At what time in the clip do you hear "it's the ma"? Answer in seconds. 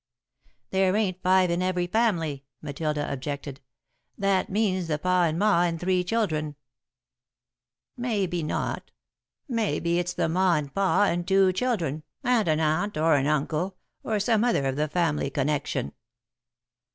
9.99-10.55